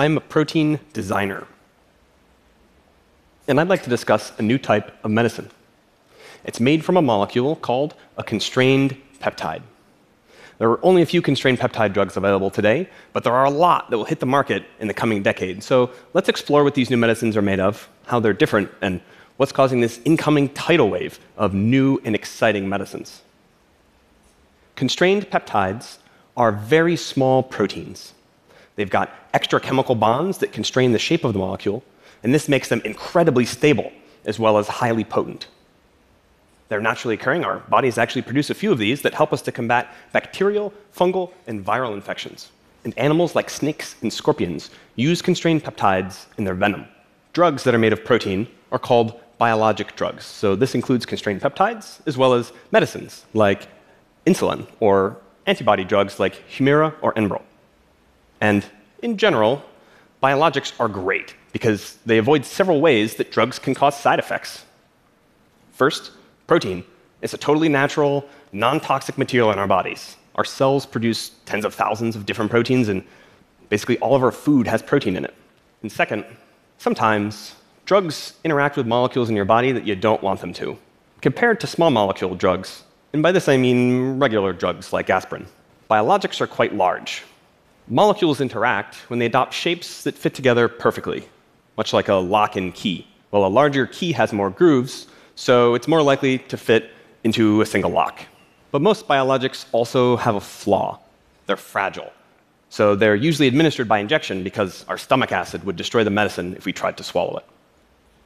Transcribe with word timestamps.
I'm 0.00 0.16
a 0.16 0.22
protein 0.22 0.80
designer. 0.94 1.46
And 3.46 3.60
I'd 3.60 3.68
like 3.68 3.82
to 3.82 3.90
discuss 3.90 4.32
a 4.38 4.42
new 4.42 4.56
type 4.56 4.96
of 5.04 5.10
medicine. 5.10 5.50
It's 6.42 6.58
made 6.58 6.82
from 6.86 6.96
a 6.96 7.02
molecule 7.02 7.56
called 7.56 7.94
a 8.16 8.22
constrained 8.22 8.96
peptide. 9.20 9.60
There 10.56 10.70
are 10.70 10.82
only 10.82 11.02
a 11.02 11.06
few 11.06 11.20
constrained 11.20 11.58
peptide 11.58 11.92
drugs 11.92 12.16
available 12.16 12.50
today, 12.50 12.88
but 13.12 13.24
there 13.24 13.34
are 13.34 13.44
a 13.44 13.50
lot 13.50 13.90
that 13.90 13.98
will 13.98 14.06
hit 14.06 14.20
the 14.20 14.32
market 14.38 14.64
in 14.78 14.88
the 14.88 14.94
coming 14.94 15.22
decade. 15.22 15.62
So 15.62 15.90
let's 16.14 16.30
explore 16.30 16.64
what 16.64 16.74
these 16.74 16.88
new 16.88 16.96
medicines 16.96 17.36
are 17.36 17.42
made 17.42 17.60
of, 17.60 17.86
how 18.06 18.20
they're 18.20 18.32
different, 18.32 18.70
and 18.80 19.02
what's 19.36 19.52
causing 19.52 19.82
this 19.82 20.00
incoming 20.06 20.48
tidal 20.54 20.88
wave 20.88 21.18
of 21.36 21.52
new 21.52 22.00
and 22.06 22.14
exciting 22.14 22.66
medicines. 22.66 23.20
Constrained 24.76 25.28
peptides 25.28 25.98
are 26.38 26.52
very 26.52 26.96
small 26.96 27.42
proteins. 27.42 28.14
They've 28.80 28.88
got 28.88 29.14
extra 29.34 29.60
chemical 29.60 29.94
bonds 29.94 30.38
that 30.38 30.52
constrain 30.52 30.92
the 30.92 30.98
shape 30.98 31.22
of 31.24 31.34
the 31.34 31.38
molecule, 31.38 31.84
and 32.22 32.32
this 32.32 32.48
makes 32.48 32.70
them 32.70 32.80
incredibly 32.82 33.44
stable 33.44 33.92
as 34.24 34.38
well 34.38 34.56
as 34.56 34.68
highly 34.68 35.04
potent. 35.04 35.48
They're 36.70 36.80
naturally 36.80 37.14
occurring. 37.14 37.44
Our 37.44 37.58
bodies 37.58 37.98
actually 37.98 38.22
produce 38.22 38.48
a 38.48 38.54
few 38.54 38.72
of 38.72 38.78
these 38.78 39.02
that 39.02 39.12
help 39.12 39.34
us 39.34 39.42
to 39.42 39.52
combat 39.52 39.92
bacterial, 40.14 40.72
fungal, 40.96 41.30
and 41.46 41.62
viral 41.62 41.92
infections. 41.92 42.52
And 42.84 42.98
animals 42.98 43.34
like 43.34 43.50
snakes 43.50 43.96
and 44.00 44.10
scorpions 44.10 44.70
use 44.96 45.20
constrained 45.20 45.62
peptides 45.62 46.24
in 46.38 46.44
their 46.44 46.54
venom. 46.54 46.86
Drugs 47.34 47.64
that 47.64 47.74
are 47.74 47.78
made 47.78 47.92
of 47.92 48.02
protein 48.02 48.48
are 48.72 48.78
called 48.78 49.20
biologic 49.36 49.94
drugs. 49.94 50.24
So 50.24 50.56
this 50.56 50.74
includes 50.74 51.04
constrained 51.04 51.42
peptides 51.42 52.00
as 52.06 52.16
well 52.16 52.32
as 52.32 52.50
medicines 52.72 53.26
like 53.34 53.68
insulin 54.26 54.66
or 54.80 55.18
antibody 55.46 55.84
drugs 55.84 56.18
like 56.18 56.42
Humira 56.48 56.94
or 57.02 57.12
Enbrel. 57.12 57.42
And 58.40 58.64
in 59.02 59.16
general, 59.16 59.62
biologics 60.22 60.72
are 60.78 60.88
great 60.88 61.34
because 61.52 61.98
they 62.06 62.18
avoid 62.18 62.44
several 62.44 62.80
ways 62.80 63.16
that 63.16 63.32
drugs 63.32 63.58
can 63.58 63.74
cause 63.74 63.98
side 63.98 64.18
effects. 64.18 64.64
First, 65.72 66.12
Protein 66.46 66.84
is 67.22 67.34
a 67.34 67.38
totally 67.38 67.68
natural, 67.68 68.28
non 68.52 68.80
toxic 68.80 69.16
material 69.18 69.52
in 69.52 69.58
our 69.58 69.66
bodies. 69.66 70.16
Our 70.34 70.44
cells 70.44 70.86
produce 70.86 71.30
tens 71.44 71.64
of 71.64 71.74
thousands 71.74 72.16
of 72.16 72.26
different 72.26 72.50
proteins, 72.50 72.88
and 72.88 73.04
basically 73.68 73.98
all 73.98 74.14
of 74.14 74.22
our 74.22 74.32
food 74.32 74.66
has 74.66 74.82
protein 74.82 75.16
in 75.16 75.24
it. 75.24 75.34
And 75.82 75.90
second, 75.90 76.24
sometimes 76.78 77.54
drugs 77.84 78.34
interact 78.44 78.76
with 78.76 78.86
molecules 78.86 79.28
in 79.28 79.36
your 79.36 79.44
body 79.44 79.72
that 79.72 79.86
you 79.86 79.96
don't 79.96 80.22
want 80.22 80.40
them 80.40 80.52
to, 80.54 80.78
compared 81.20 81.60
to 81.60 81.66
small 81.66 81.90
molecule 81.90 82.34
drugs. 82.34 82.84
And 83.12 83.22
by 83.22 83.32
this 83.32 83.48
I 83.48 83.56
mean 83.56 84.18
regular 84.18 84.52
drugs 84.52 84.92
like 84.92 85.10
aspirin. 85.10 85.46
Biologics 85.90 86.40
are 86.40 86.46
quite 86.46 86.74
large. 86.74 87.24
Molecules 87.92 88.40
interact 88.40 88.94
when 89.10 89.18
they 89.18 89.26
adopt 89.26 89.52
shapes 89.52 90.04
that 90.04 90.16
fit 90.16 90.32
together 90.32 90.68
perfectly, 90.68 91.28
much 91.76 91.92
like 91.92 92.08
a 92.08 92.14
lock 92.14 92.54
and 92.54 92.72
key. 92.72 93.06
Well, 93.32 93.44
a 93.44 93.48
larger 93.48 93.84
key 93.86 94.12
has 94.12 94.32
more 94.32 94.48
grooves, 94.48 95.08
so 95.34 95.74
it's 95.74 95.88
more 95.88 96.00
likely 96.00 96.38
to 96.38 96.56
fit 96.56 96.92
into 97.24 97.60
a 97.60 97.66
single 97.66 97.90
lock. 97.90 98.20
But 98.70 98.80
most 98.80 99.08
biologics 99.08 99.66
also 99.72 100.16
have 100.16 100.36
a 100.36 100.40
flaw 100.40 101.00
they're 101.50 101.56
fragile. 101.56 102.12
So 102.68 102.94
they're 102.94 103.16
usually 103.16 103.48
administered 103.48 103.88
by 103.88 103.98
injection 103.98 104.44
because 104.44 104.84
our 104.86 104.96
stomach 104.96 105.32
acid 105.32 105.64
would 105.64 105.74
destroy 105.74 106.04
the 106.04 106.10
medicine 106.10 106.54
if 106.54 106.64
we 106.64 106.72
tried 106.72 106.96
to 106.98 107.02
swallow 107.02 107.38
it. 107.38 107.44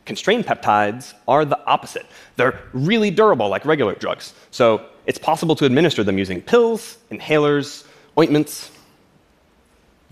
Constrained 0.04 0.44
peptides 0.44 1.14
are 1.26 1.46
the 1.46 1.58
opposite. 1.64 2.04
They're 2.36 2.60
really 2.74 3.10
durable, 3.10 3.48
like 3.48 3.64
regular 3.64 3.94
drugs. 3.94 4.34
So 4.50 4.84
it's 5.06 5.16
possible 5.16 5.56
to 5.56 5.64
administer 5.64 6.04
them 6.04 6.18
using 6.18 6.42
pills, 6.42 6.98
inhalers, 7.10 7.86
ointments. 8.18 8.70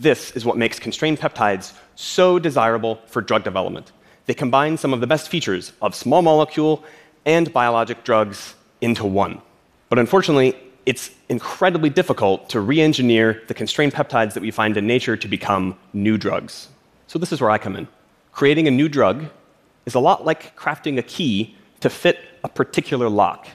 This 0.02 0.32
is 0.32 0.44
what 0.44 0.56
makes 0.56 0.78
constrained 0.78 1.18
peptides 1.18 1.72
so 1.94 2.38
desirable 2.38 2.94
for 3.06 3.20
drug 3.22 3.44
development 3.44 3.92
they 4.26 4.34
combine 4.34 4.76
some 4.76 4.92
of 4.92 5.00
the 5.00 5.06
best 5.06 5.28
features 5.28 5.72
of 5.82 5.94
small 5.94 6.22
molecule 6.22 6.84
and 7.24 7.52
biologic 7.52 8.04
drugs 8.04 8.54
into 8.80 9.04
one. 9.04 9.40
But 9.88 9.98
unfortunately, 9.98 10.56
it's 10.86 11.10
incredibly 11.28 11.90
difficult 11.90 12.48
to 12.50 12.60
re 12.60 12.80
engineer 12.80 13.42
the 13.48 13.54
constrained 13.54 13.92
peptides 13.92 14.34
that 14.34 14.42
we 14.42 14.50
find 14.50 14.76
in 14.76 14.86
nature 14.86 15.16
to 15.16 15.28
become 15.28 15.76
new 15.92 16.16
drugs. 16.18 16.68
So, 17.06 17.18
this 17.18 17.32
is 17.32 17.40
where 17.40 17.50
I 17.50 17.58
come 17.58 17.76
in. 17.76 17.86
Creating 18.32 18.66
a 18.66 18.70
new 18.70 18.88
drug 18.88 19.26
is 19.86 19.94
a 19.94 20.00
lot 20.00 20.24
like 20.24 20.56
crafting 20.56 20.98
a 20.98 21.02
key 21.02 21.56
to 21.80 21.90
fit 21.90 22.18
a 22.44 22.48
particular 22.48 23.08
lock. 23.08 23.48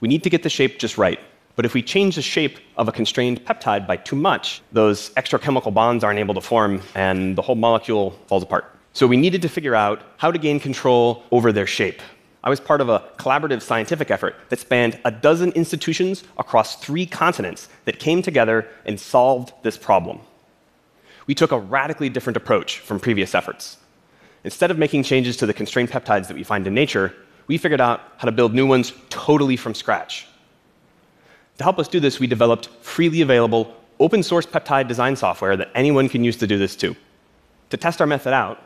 We 0.00 0.08
need 0.08 0.22
to 0.22 0.30
get 0.30 0.42
the 0.42 0.48
shape 0.48 0.78
just 0.78 0.96
right. 0.98 1.20
But 1.56 1.64
if 1.64 1.74
we 1.74 1.82
change 1.82 2.16
the 2.16 2.22
shape 2.22 2.58
of 2.76 2.88
a 2.88 2.92
constrained 2.92 3.44
peptide 3.44 3.86
by 3.86 3.96
too 3.96 4.16
much, 4.16 4.62
those 4.72 5.10
extra 5.16 5.38
chemical 5.38 5.70
bonds 5.70 6.04
aren't 6.04 6.18
able 6.18 6.34
to 6.34 6.40
form 6.40 6.80
and 6.94 7.36
the 7.36 7.42
whole 7.42 7.54
molecule 7.54 8.12
falls 8.26 8.42
apart. 8.42 8.74
So 8.92 9.06
we 9.06 9.16
needed 9.16 9.42
to 9.42 9.48
figure 9.48 9.74
out 9.74 10.02
how 10.16 10.32
to 10.32 10.38
gain 10.38 10.58
control 10.58 11.24
over 11.30 11.52
their 11.52 11.66
shape. 11.66 12.00
I 12.42 12.48
was 12.48 12.58
part 12.58 12.80
of 12.80 12.88
a 12.88 13.00
collaborative 13.18 13.60
scientific 13.60 14.10
effort 14.10 14.34
that 14.48 14.58
spanned 14.58 14.98
a 15.04 15.10
dozen 15.10 15.52
institutions 15.52 16.24
across 16.38 16.76
three 16.76 17.04
continents 17.04 17.68
that 17.84 17.98
came 17.98 18.22
together 18.22 18.66
and 18.86 18.98
solved 18.98 19.52
this 19.62 19.76
problem. 19.76 20.20
We 21.26 21.34
took 21.34 21.52
a 21.52 21.58
radically 21.58 22.08
different 22.08 22.38
approach 22.38 22.78
from 22.78 22.98
previous 22.98 23.34
efforts. 23.34 23.76
Instead 24.42 24.70
of 24.70 24.78
making 24.78 25.02
changes 25.02 25.36
to 25.36 25.46
the 25.46 25.52
constrained 25.52 25.90
peptides 25.90 26.28
that 26.28 26.34
we 26.34 26.42
find 26.42 26.66
in 26.66 26.72
nature, 26.72 27.14
we 27.46 27.58
figured 27.58 27.80
out 27.80 28.00
how 28.16 28.24
to 28.24 28.32
build 28.32 28.54
new 28.54 28.66
ones 28.66 28.94
totally 29.10 29.56
from 29.56 29.74
scratch. 29.74 30.26
To 31.60 31.64
help 31.64 31.78
us 31.78 31.88
do 31.88 32.00
this, 32.00 32.18
we 32.18 32.26
developed 32.26 32.68
freely 32.80 33.20
available 33.20 33.76
open 33.98 34.22
source 34.22 34.46
peptide 34.46 34.88
design 34.88 35.14
software 35.14 35.58
that 35.58 35.68
anyone 35.74 36.08
can 36.08 36.24
use 36.24 36.38
to 36.38 36.46
do 36.46 36.56
this 36.56 36.74
too. 36.74 36.96
To 37.68 37.76
test 37.76 38.00
our 38.00 38.06
method 38.06 38.32
out, 38.32 38.62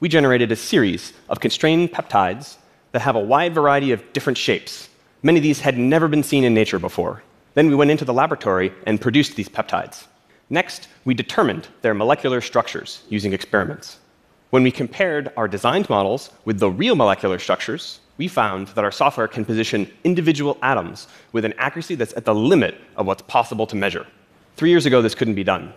we 0.00 0.08
generated 0.08 0.50
a 0.50 0.56
series 0.56 1.12
of 1.28 1.38
constrained 1.38 1.92
peptides 1.92 2.56
that 2.90 3.02
have 3.02 3.14
a 3.14 3.20
wide 3.20 3.54
variety 3.54 3.92
of 3.92 4.12
different 4.12 4.36
shapes. 4.36 4.88
Many 5.22 5.38
of 5.38 5.44
these 5.44 5.60
had 5.60 5.78
never 5.78 6.08
been 6.08 6.24
seen 6.24 6.42
in 6.42 6.52
nature 6.52 6.80
before. 6.80 7.22
Then 7.54 7.68
we 7.68 7.76
went 7.76 7.92
into 7.92 8.04
the 8.04 8.12
laboratory 8.12 8.72
and 8.88 9.00
produced 9.00 9.36
these 9.36 9.48
peptides. 9.48 10.08
Next, 10.50 10.88
we 11.04 11.14
determined 11.14 11.68
their 11.82 11.94
molecular 11.94 12.40
structures 12.40 13.04
using 13.08 13.32
experiments. 13.32 13.98
When 14.50 14.64
we 14.64 14.72
compared 14.72 15.32
our 15.36 15.46
designed 15.46 15.88
models 15.88 16.30
with 16.44 16.58
the 16.58 16.72
real 16.72 16.96
molecular 16.96 17.38
structures, 17.38 18.00
we 18.22 18.28
found 18.28 18.68
that 18.68 18.84
our 18.84 18.92
software 18.92 19.26
can 19.26 19.44
position 19.44 19.90
individual 20.04 20.56
atoms 20.62 21.08
with 21.32 21.44
an 21.44 21.52
accuracy 21.58 21.96
that's 21.96 22.16
at 22.16 22.24
the 22.24 22.32
limit 22.32 22.74
of 22.96 23.04
what's 23.04 23.22
possible 23.22 23.66
to 23.66 23.74
measure. 23.74 24.06
Three 24.56 24.70
years 24.70 24.86
ago, 24.86 25.02
this 25.02 25.16
couldn't 25.16 25.34
be 25.34 25.42
done. 25.42 25.74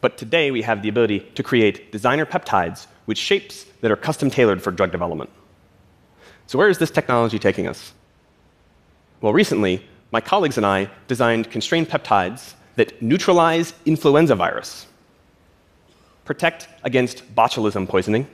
But 0.00 0.18
today, 0.18 0.50
we 0.50 0.62
have 0.62 0.82
the 0.82 0.88
ability 0.88 1.20
to 1.36 1.44
create 1.44 1.92
designer 1.92 2.26
peptides 2.26 2.88
with 3.06 3.16
shapes 3.16 3.64
that 3.80 3.92
are 3.92 4.00
custom 4.08 4.28
tailored 4.28 4.60
for 4.60 4.72
drug 4.72 4.90
development. 4.90 5.30
So, 6.48 6.58
where 6.58 6.68
is 6.68 6.78
this 6.78 6.90
technology 6.90 7.38
taking 7.38 7.68
us? 7.68 7.92
Well, 9.20 9.32
recently, 9.32 9.74
my 10.10 10.20
colleagues 10.20 10.56
and 10.56 10.66
I 10.66 10.90
designed 11.06 11.52
constrained 11.52 11.88
peptides 11.88 12.54
that 12.74 13.00
neutralize 13.00 13.72
influenza 13.84 14.34
virus, 14.34 14.86
protect 16.24 16.66
against 16.82 17.16
botulism 17.36 17.88
poisoning, 17.88 18.26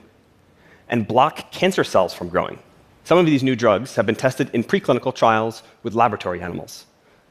and 0.89 1.07
block 1.07 1.51
cancer 1.51 1.83
cells 1.83 2.15
from 2.15 2.29
growing. 2.29 2.57
Some 3.05 3.17
of 3.17 3.25
these 3.25 3.43
new 3.43 3.55
drugs 3.55 3.95
have 3.95 4.05
been 4.05 4.15
tested 4.15 4.49
in 4.53 4.63
preclinical 4.63 5.13
trials 5.13 5.63
with 5.83 5.93
laboratory 5.93 6.41
animals. 6.41 6.85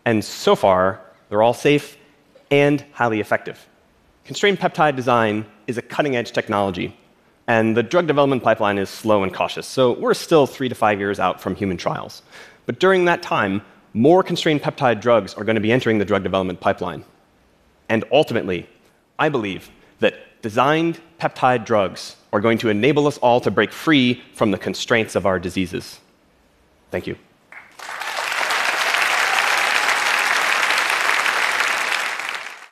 And 0.05 0.25
so 0.25 0.55
far, 0.55 1.01
they're 1.29 1.43
all 1.43 1.55
safe 1.55 1.97
and 2.51 2.85
highly 2.93 3.21
effective. 3.21 3.67
Constrained 4.25 4.59
peptide 4.59 4.97
design 4.97 5.47
is 5.67 5.79
a 5.79 5.83
cutting 5.83 6.15
edge 6.15 6.33
technology 6.33 6.97
and 7.49 7.77
the 7.77 7.83
drug 7.83 8.07
development 8.07 8.43
pipeline 8.43 8.79
is 8.79 8.89
slow 8.89 9.23
and 9.23 9.35
cautious. 9.35 9.67
So 9.67 9.93
we're 9.93 10.15
still 10.15 10.47
three 10.47 10.69
to 10.69 10.75
five 10.75 11.01
years 11.01 11.19
out 11.19 11.41
from 11.41 11.55
human 11.55 11.77
trials. 11.77 12.23
But 12.67 12.79
during 12.79 13.07
that 13.07 13.23
time, 13.23 13.63
more 13.95 14.23
constrained 14.23 14.63
peptide 14.63 15.01
drugs 15.01 15.35
are 15.35 15.45
going 15.45 15.57
to 15.57 15.61
be 15.61 15.73
entering 15.73 15.99
the 15.99 16.05
drug 16.05 16.23
development 16.23 16.61
pipeline. 16.61 17.05
And 17.89 18.05
ultimately, 18.13 18.69
I 19.19 19.29
believe 19.29 19.71
that 19.99 20.15
designed 20.41 21.01
peptide 21.21 21.65
drugs 21.65 22.17
are 22.33 22.41
going 22.41 22.59
to 22.59 22.69
enable 22.69 23.07
us 23.07 23.19
all 23.19 23.41
to 23.41 23.51
break 23.51 23.73
free 23.73 24.23
from 24.35 24.51
the 24.51 24.59
constraints 24.59 25.15
of 25.15 25.27
our 25.27 25.39
diseases. 25.39 26.01
Thank 26.91 27.07
you. 27.07 27.17